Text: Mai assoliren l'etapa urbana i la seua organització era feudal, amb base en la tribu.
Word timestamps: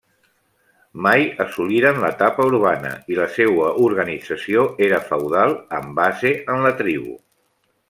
Mai 1.07 1.19
assoliren 1.43 1.99
l'etapa 2.03 2.45
urbana 2.51 2.95
i 3.13 3.19
la 3.19 3.29
seua 3.35 3.69
organització 3.89 4.65
era 4.89 5.03
feudal, 5.11 5.55
amb 5.81 5.95
base 6.01 6.33
en 6.57 6.69
la 6.69 6.75
tribu. 6.83 7.17